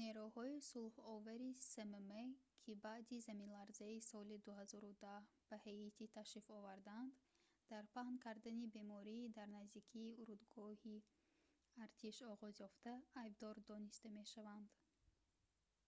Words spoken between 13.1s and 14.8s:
айбдор дониста мешаванд